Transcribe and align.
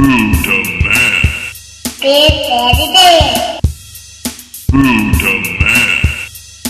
Buddha 0.00 0.64
Man. 0.82 1.22
Big 2.00 2.32
Daddy 2.48 2.86
Dan. 2.94 3.60
Buddha 4.70 5.32
Man. 5.60 5.98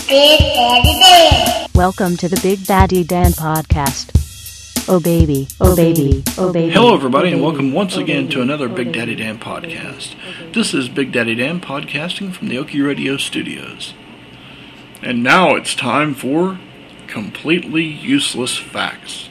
Big 0.09 0.39
Daddy 0.39 0.93
Dan. 0.99 1.67
Welcome 1.73 2.17
to 2.17 2.27
the 2.27 2.37
Big 2.43 2.65
Daddy 2.65 3.05
Dan 3.05 3.31
podcast. 3.31 4.09
Oh 4.89 4.99
baby, 4.99 5.47
oh 5.61 5.77
baby, 5.77 6.25
oh 6.37 6.51
baby. 6.51 6.73
Hello, 6.73 6.93
everybody, 6.93 7.31
and 7.31 7.41
welcome 7.41 7.71
once 7.71 7.95
again 7.95 8.27
to 8.31 8.41
another 8.41 8.67
Big. 8.67 8.91
Daddy 8.91 9.15
Dan 9.15 9.39
podcast. 9.39 10.13
This 10.53 10.73
is 10.73 10.89
Big 10.89 11.13
Daddy 11.13 11.35
Dan 11.35 11.61
podcasting 11.61 12.33
from 12.33 12.49
the 12.49 12.57
Okie 12.57 12.85
Radio 12.85 13.15
Studios. 13.15 13.93
And 15.01 15.23
now 15.23 15.55
it's 15.55 15.73
time 15.73 16.13
for 16.15 16.59
Completely 17.07 17.85
Useless 17.85 18.57
Facts. 18.57 19.29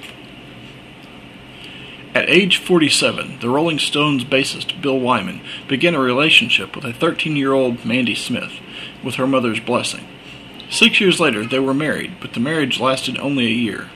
At 2.13 2.29
age 2.29 2.57
47, 2.57 3.39
the 3.39 3.49
Rolling 3.49 3.79
Stones 3.79 4.25
bassist 4.25 4.83
Bill 4.83 4.98
Wyman 4.98 5.43
began 5.69 5.95
a 5.95 6.01
relationship 6.01 6.75
with 6.75 6.84
a 6.84 6.93
13 6.93 7.37
year 7.37 7.53
old 7.53 7.84
Mandy 7.84 8.17
Smith 8.17 8.55
with 9.05 9.15
her 9.15 9.29
mother's 9.29 9.61
blessing. 9.61 10.09
Six 10.69 11.01
years 11.01 11.20
later, 11.20 11.47
they 11.47 11.61
were 11.61 11.73
married, 11.73 12.15
but 12.20 12.33
the 12.33 12.41
marriage 12.41 12.81
lasted 12.81 13.17
only 13.19 13.47
a 13.47 13.51
year. 13.51 13.91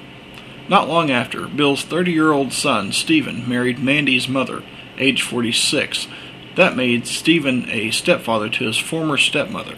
Not 0.69 0.89
long 0.89 1.11
after, 1.11 1.49
Bill's 1.49 1.83
30 1.83 2.13
year 2.13 2.31
old 2.31 2.53
son, 2.53 2.93
Stephen, 2.93 3.49
married 3.49 3.81
Mandy's 3.81 4.29
mother, 4.29 4.63
age 4.97 5.23
46. 5.23 6.07
That 6.55 6.77
made 6.77 7.09
Stephen 7.09 7.69
a 7.69 7.91
stepfather 7.91 8.49
to 8.49 8.65
his 8.65 8.79
former 8.79 9.19
stepmother. 9.19 9.77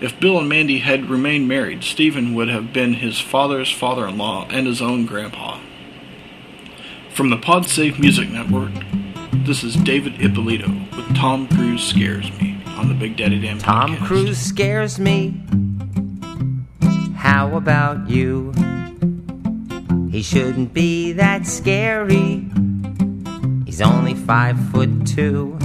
If 0.00 0.18
Bill 0.18 0.38
and 0.38 0.48
Mandy 0.48 0.78
had 0.78 1.10
remained 1.10 1.48
married, 1.48 1.84
Stephen 1.84 2.34
would 2.34 2.48
have 2.48 2.72
been 2.72 2.94
his 2.94 3.20
father's 3.20 3.70
father 3.70 4.08
in 4.08 4.16
law 4.16 4.46
and 4.48 4.66
his 4.66 4.80
own 4.80 5.04
grandpa. 5.04 5.60
From 7.14 7.30
the 7.30 7.36
PodSafe 7.36 8.00
Music 8.00 8.28
Network, 8.28 8.72
this 9.46 9.62
is 9.62 9.76
David 9.76 10.20
Ippolito 10.20 10.66
with 10.96 11.16
Tom 11.16 11.46
Cruise 11.46 11.86
Scares 11.86 12.28
Me 12.40 12.60
on 12.66 12.88
the 12.88 12.94
Big 12.94 13.16
Daddy 13.16 13.40
Dan 13.40 13.58
Tom. 13.58 13.96
Cruise 13.98 14.36
scares 14.36 14.98
me. 14.98 15.40
How 17.14 17.56
about 17.56 18.10
you? 18.10 18.52
He 20.10 20.22
shouldn't 20.22 20.74
be 20.74 21.12
that 21.12 21.46
scary. 21.46 22.48
He's 23.64 23.80
only 23.80 24.14
five 24.14 24.58
foot 24.70 25.06
two. 25.06 25.56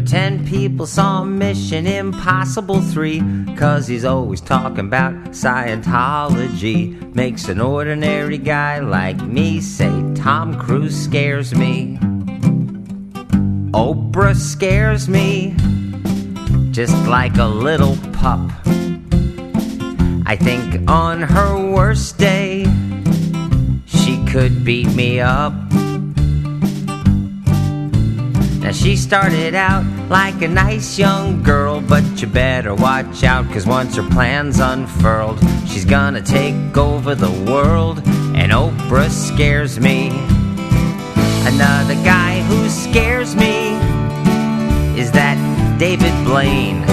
Ten 0.00 0.46
people 0.46 0.86
saw 0.86 1.24
Mission 1.24 1.86
Impossible 1.86 2.80
3 2.80 3.56
Cause 3.56 3.86
he's 3.86 4.04
always 4.04 4.40
talking 4.40 4.86
about 4.86 5.12
Scientology 5.30 7.14
Makes 7.14 7.48
an 7.48 7.60
ordinary 7.60 8.38
guy 8.38 8.78
like 8.80 9.20
me 9.22 9.60
say 9.60 9.90
Tom 10.14 10.58
Cruise 10.58 10.96
scares 10.96 11.54
me 11.54 11.98
Oprah 13.72 14.34
scares 14.34 15.08
me 15.08 15.54
just 16.78 17.08
like 17.08 17.36
a 17.38 17.44
little 17.44 17.96
pup. 18.12 18.40
I 20.26 20.36
think 20.40 20.88
on 20.88 21.22
her 21.22 21.72
worst 21.72 22.18
day, 22.18 22.66
she 23.86 24.24
could 24.26 24.64
beat 24.64 24.94
me 24.94 25.18
up. 25.20 25.54
Now 28.68 28.74
she 28.74 28.96
started 28.96 29.54
out 29.54 29.86
like 30.10 30.42
a 30.42 30.46
nice 30.46 30.98
young 30.98 31.42
girl, 31.42 31.80
but 31.80 32.04
you 32.20 32.28
better 32.28 32.74
watch 32.74 33.24
out, 33.24 33.50
cause 33.50 33.64
once 33.66 33.96
her 33.96 34.06
plans 34.10 34.60
unfurled, 34.60 35.40
she's 35.66 35.86
gonna 35.86 36.20
take 36.20 36.76
over 36.76 37.14
the 37.14 37.30
world, 37.50 38.02
and 38.36 38.52
Oprah 38.52 39.08
scares 39.08 39.80
me. 39.80 40.08
Another 41.46 41.94
guy 42.04 42.42
who 42.42 42.68
scares 42.68 43.34
me 43.34 43.68
is 45.00 45.12
that 45.12 45.38
David 45.78 46.12
Blaine. 46.26 46.84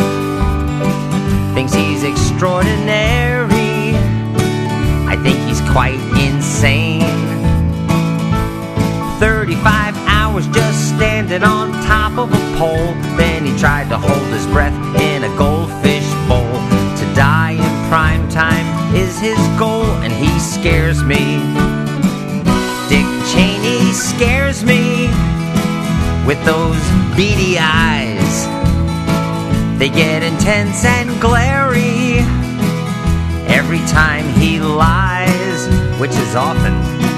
Thinks 1.56 1.74
he's 1.74 2.04
extraordinary. 2.04 3.98
I 5.12 5.20
think 5.22 5.38
he's 5.40 5.60
quite 5.72 6.00
insane. 6.18 7.26
35 9.20 9.96
hours 10.08 10.46
just 10.50 10.90
standing 10.90 11.42
on 11.42 11.65
of 12.18 12.32
a 12.32 12.58
pole. 12.58 12.94
Then 13.18 13.46
he 13.46 13.58
tried 13.58 13.90
to 13.90 13.98
hold 13.98 14.28
his 14.34 14.46
breath 14.48 14.74
in 15.02 15.24
a 15.24 15.38
goldfish 15.38 16.08
bowl. 16.28 16.54
To 17.00 17.06
die 17.16 17.52
in 17.52 17.90
prime 17.90 18.28
time 18.30 18.66
is 18.96 19.20
his 19.20 19.38
goal, 19.60 19.86
and 20.04 20.14
he 20.14 20.40
scares 20.40 21.04
me. 21.04 21.40
Dick 22.90 23.08
Cheney 23.32 23.92
scares 23.92 24.64
me 24.64 25.08
with 26.26 26.44
those 26.46 26.82
beady 27.16 27.58
eyes. 27.60 28.48
They 29.78 29.90
get 29.90 30.24
intense 30.24 30.86
and 30.86 31.10
glary 31.20 32.20
every 33.48 33.80
time 33.88 34.26
he 34.40 34.60
lies, 34.60 35.68
which 36.00 36.12
is 36.12 36.36
often. 36.36 37.15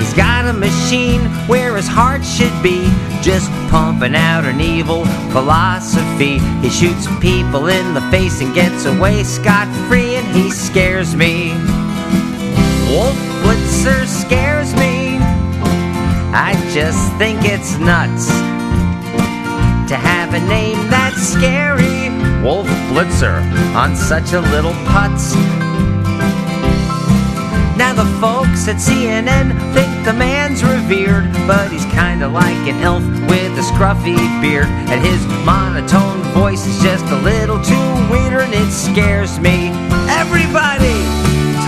He's 0.00 0.14
got 0.14 0.46
a 0.46 0.52
machine 0.54 1.20
where 1.46 1.76
his 1.76 1.86
heart 1.86 2.24
should 2.24 2.62
be, 2.62 2.88
just 3.20 3.50
pumping 3.70 4.16
out 4.16 4.46
an 4.46 4.58
evil 4.58 5.04
philosophy. 5.30 6.38
He 6.62 6.70
shoots 6.70 7.06
people 7.20 7.68
in 7.68 7.92
the 7.92 8.00
face 8.10 8.40
and 8.40 8.54
gets 8.54 8.86
away 8.86 9.22
scot 9.24 9.68
free, 9.88 10.16
and 10.16 10.26
he 10.34 10.50
scares 10.50 11.14
me. 11.14 11.52
Wolf 12.88 13.14
Blitzer 13.44 14.06
scares 14.06 14.74
me. 14.74 15.18
I 16.32 16.54
just 16.72 17.12
think 17.18 17.40
it's 17.44 17.76
nuts 17.78 18.28
to 19.90 19.96
have 19.96 20.32
a 20.32 20.40
name 20.48 20.78
that's 20.88 21.20
scary. 21.20 22.08
Wolf 22.42 22.66
Blitzer 22.88 23.42
on 23.76 23.94
such 23.94 24.32
a 24.32 24.40
little 24.40 24.72
putz. 24.88 25.69
The 28.00 28.06
folks 28.16 28.66
at 28.66 28.80
CNN 28.80 29.52
think 29.76 29.92
the 30.06 30.14
man's 30.14 30.64
revered, 30.64 31.28
but 31.46 31.70
he's 31.70 31.84
kinda 31.92 32.28
like 32.28 32.56
an 32.64 32.80
elf 32.80 33.04
with 33.28 33.52
a 33.60 33.64
scruffy 33.70 34.16
beard, 34.40 34.72
and 34.88 35.04
his 35.04 35.20
monotone 35.44 36.22
voice 36.32 36.64
is 36.64 36.80
just 36.80 37.04
a 37.12 37.16
little 37.16 37.60
too 37.60 37.90
weird, 38.08 38.40
and 38.40 38.54
it 38.54 38.72
scares 38.72 39.38
me. 39.38 39.68
Everybody, 40.08 40.96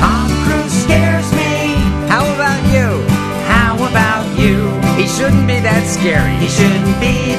Tom 0.00 0.32
Cruise 0.48 0.72
scares 0.72 1.28
me. 1.36 1.76
How 2.08 2.24
about 2.32 2.64
you? 2.72 2.88
How 3.52 3.76
about 3.84 4.24
you? 4.40 4.56
He 4.96 5.06
shouldn't 5.06 5.46
be 5.46 5.60
that 5.60 5.84
scary. 5.84 6.32
He 6.40 6.48
shouldn't 6.48 6.96
be 6.98 7.36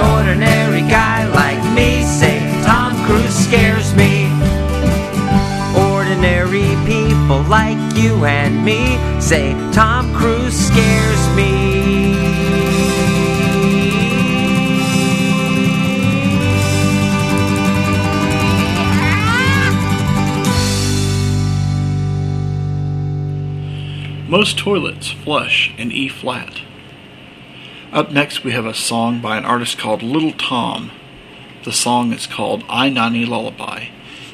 ordinary 0.00 0.82
guy 0.82 1.26
like 1.28 1.62
me. 1.74 2.02
Say 2.04 2.38
Tom 2.64 2.94
Cruise 3.06 3.34
scares 3.34 3.94
me. 3.94 4.26
Ordinary 5.92 6.74
people 6.86 7.42
like 7.44 7.78
you 7.96 8.24
and 8.24 8.64
me. 8.64 8.98
Say 9.20 9.52
Tom 9.72 10.12
Cruise 10.14 10.54
scares 10.54 11.36
me. 11.36 12.60
Most 24.28 24.58
toilets 24.58 25.10
flush 25.10 25.74
in 25.76 25.90
E 25.90 26.08
flat. 26.08 26.60
Up 27.92 28.12
next, 28.12 28.44
we 28.44 28.52
have 28.52 28.66
a 28.66 28.74
song 28.74 29.20
by 29.20 29.36
an 29.36 29.44
artist 29.44 29.76
called 29.76 30.00
Little 30.00 30.30
Tom. 30.30 30.92
The 31.64 31.72
song 31.72 32.12
is 32.12 32.28
called 32.28 32.62
I 32.68 32.88
Nani 32.88 33.24
Lullaby. 33.24 33.86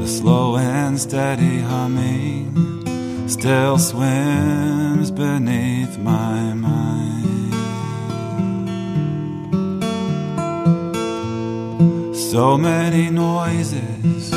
The 0.00 0.06
slow 0.06 0.56
and 0.58 1.00
steady 1.00 1.58
humming 1.58 3.28
still 3.28 3.76
swims 3.78 5.10
beneath 5.10 5.98
my 5.98 6.54
mind. 6.54 7.52
So 12.14 12.56
many 12.56 13.10
noises, 13.10 14.30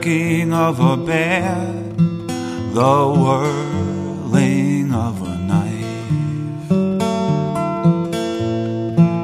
cracking 0.00 0.52
of 0.52 0.80
a 0.80 0.96
bed, 0.96 1.98
the 2.74 3.14
whirling 3.20 4.94
of 4.94 5.20
a 5.22 5.36
knife. 5.48 6.68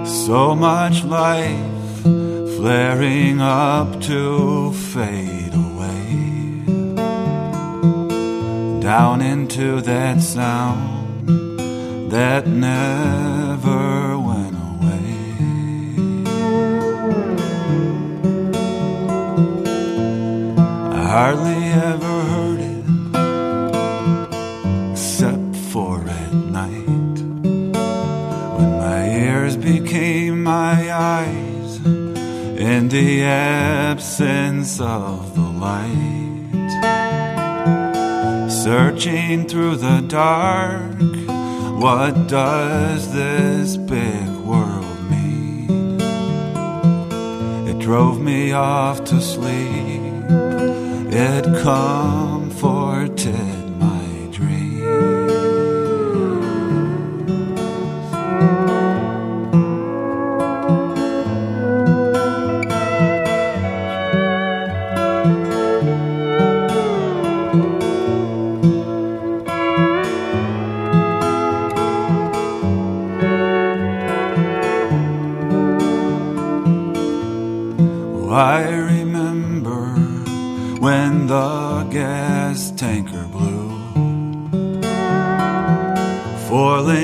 So 0.07 0.55
much 0.55 1.03
life 1.05 2.03
flaring 2.57 3.41
up 3.41 4.01
to 4.03 4.73
fade 4.73 5.55
away. 5.55 6.65
Down 8.81 9.23
into 9.23 9.81
that 9.81 10.21
sound 10.21 11.31
that 12.11 12.47
never 12.47 14.19
hardly 21.19 21.65
ever 21.93 22.17
heard 22.33 22.61
it 22.61 22.85
except 24.93 25.57
for 25.73 26.07
at 26.07 26.35
night 26.35 27.17
when 28.57 28.71
my 28.87 29.09
ears 29.09 29.57
became 29.57 30.43
my 30.43 30.93
eyes 30.93 31.81
in 31.87 32.91
the 32.91 33.23
absence 33.25 34.79
of 34.79 35.35
the 35.35 35.49
light. 35.67 36.73
Searching 38.51 39.49
through 39.49 39.77
the 39.77 40.03
dark, 40.09 41.01
what 41.81 42.29
does 42.29 43.11
this 43.15 43.79
big 43.79 44.29
world 44.51 45.01
mean? 45.11 45.99
It 47.71 47.79
drove 47.79 48.21
me 48.21 48.53
off 48.53 49.03
to 49.05 49.19
sleep. 49.23 50.16
Comforted 51.63 53.56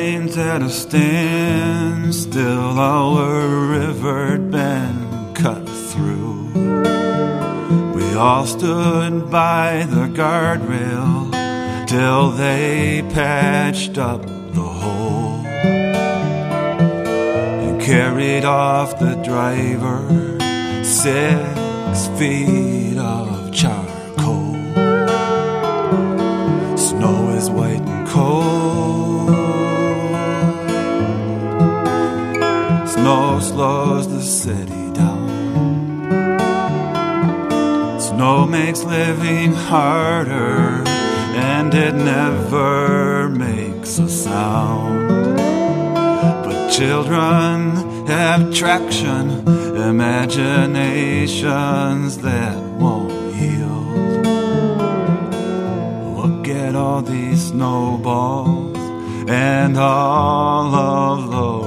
At 0.03 0.63
a 0.63 0.69
standstill, 0.69 2.41
our 2.77 3.47
river 3.69 4.37
been 4.37 5.33
cut 5.33 5.65
through. 5.69 6.51
We 7.95 8.15
all 8.15 8.45
stood 8.45 9.31
by 9.31 9.87
the 9.89 10.09
guardrail 10.09 11.31
till 11.87 12.31
they 12.33 13.03
patched 13.15 13.97
up 13.97 14.27
the 14.27 14.61
hole 14.83 15.47
and 17.63 17.81
carried 17.81 18.45
off 18.45 18.99
the 18.99 19.15
driver 19.23 20.03
six 20.83 22.09
feet 22.19 22.99
of 22.99 23.53
charcoal. 23.53 24.55
Snow 26.77 27.31
is 27.37 27.49
white 27.49 27.83
and 27.83 28.09
cold. 28.09 29.42
Snow 33.03 33.41
slows 33.41 34.07
the 34.07 34.23
city 34.23 34.93
down. 34.93 36.39
Snow 37.99 38.47
makes 38.47 38.85
living 38.85 39.55
harder, 39.55 40.85
and 41.35 41.75
it 41.75 41.97
never 41.97 43.29
makes 43.29 43.99
a 43.99 44.09
sound. 44.09 45.37
But 46.45 46.71
children 46.71 48.07
have 48.07 48.55
traction, 48.55 49.49
imaginations 49.77 52.19
that 52.19 52.57
won't 52.79 53.35
yield. 53.35 54.27
Look 56.19 56.47
at 56.47 56.77
all 56.77 57.03
these 57.03 57.49
snowballs 57.49 58.79
and 59.29 59.77
all 59.77 60.73
of 60.73 61.33
those 61.33 61.62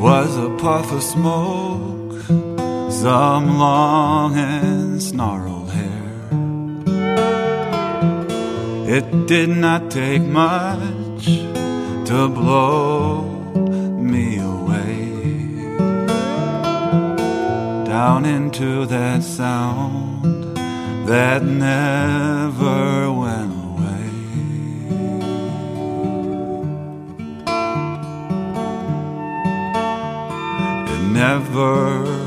was 0.00 0.34
a 0.38 0.48
puff 0.56 0.90
of 0.92 1.02
smoke, 1.02 2.22
some 2.90 3.58
long 3.58 4.34
and 4.34 5.02
snarled 5.02 5.70
hair. 5.70 6.28
It 8.96 9.26
did 9.26 9.50
not 9.50 9.90
take 9.90 10.22
much 10.22 11.26
to 12.08 12.28
blow 12.28 13.24
me 14.12 14.38
away 14.38 15.10
down 17.84 18.24
into 18.24 18.86
that 18.86 19.22
sound 19.22 20.56
that 21.06 21.42
never 21.44 23.12
went 23.12 23.49
never 31.20 32.19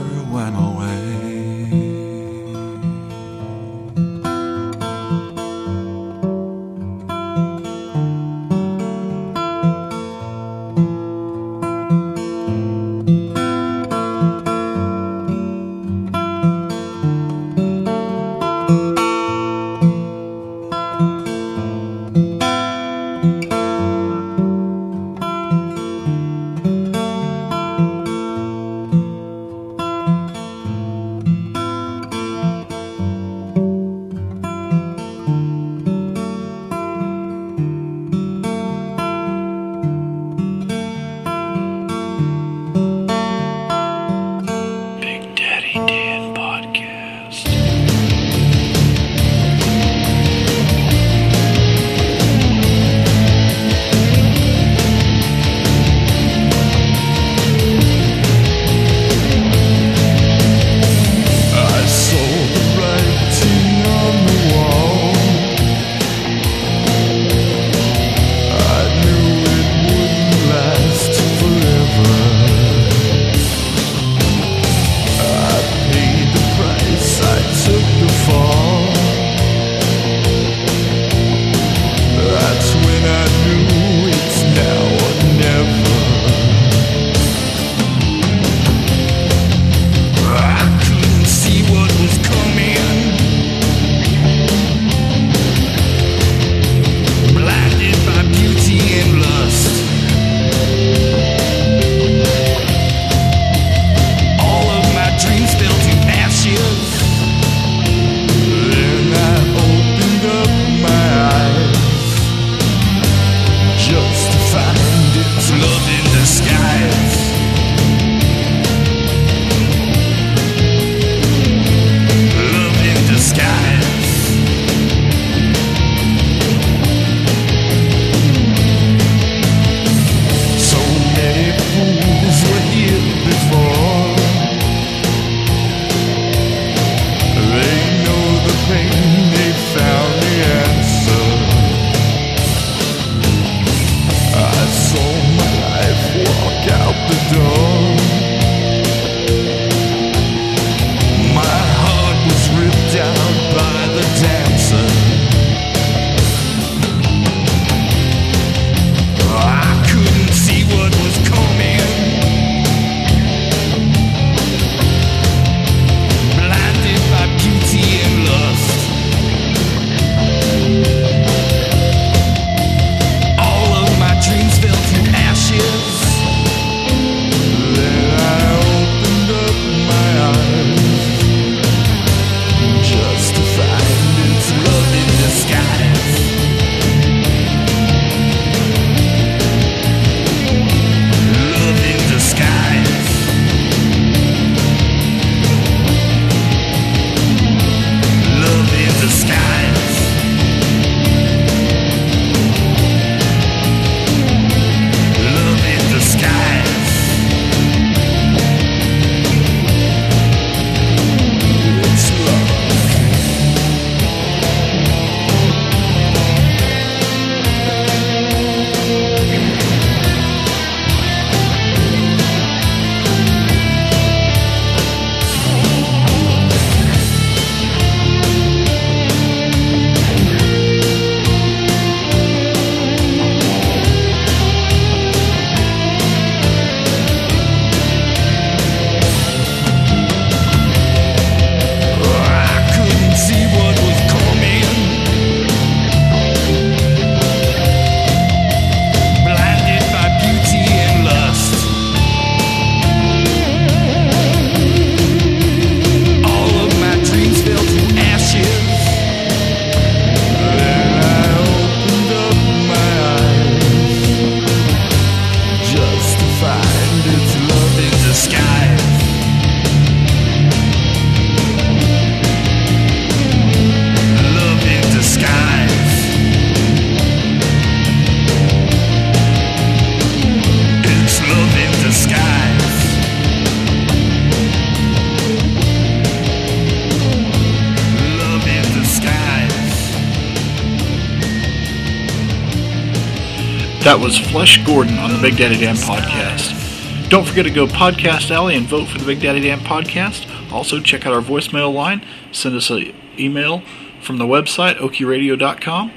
That 293.83 293.99
was 293.99 294.17
Flesh 294.17 294.65
Gordon 294.65 294.97
on 294.97 295.11
the 295.11 295.19
Big 295.19 295.35
Daddy 295.35 295.59
Dan 295.59 295.75
podcast. 295.75 297.09
Don't 297.09 297.27
forget 297.27 297.43
to 297.43 297.51
go 297.51 297.67
Podcast 297.67 298.31
Alley 298.31 298.55
and 298.55 298.65
vote 298.65 298.87
for 298.87 298.97
the 298.97 299.05
Big 299.05 299.19
Daddy 299.19 299.41
Dan 299.41 299.59
podcast. 299.59 300.25
Also, 300.53 300.79
check 300.79 301.05
out 301.05 301.13
our 301.13 301.21
voicemail 301.21 301.73
line. 301.73 302.01
Send 302.31 302.55
us 302.55 302.69
an 302.69 302.95
email 303.19 303.61
from 304.01 304.19
the 304.19 304.25
website, 304.25 304.77
okieradio.com. 304.77 305.91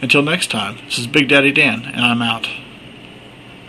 Until 0.00 0.22
next 0.22 0.50
time, 0.50 0.78
this 0.86 0.98
is 0.98 1.06
Big 1.06 1.28
Daddy 1.28 1.52
Dan, 1.52 1.84
and 1.84 2.00
I'm 2.00 2.22
out. 2.22 2.48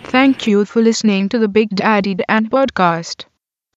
Thank 0.04 0.48
you 0.48 0.64
for 0.64 0.82
listening 0.82 1.28
to 1.28 1.38
the 1.38 1.50
Big 1.50 1.68
Daddy 1.76 2.16
Dan 2.16 2.50
podcast. 2.50 3.26